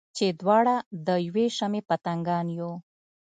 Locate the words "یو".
2.59-2.71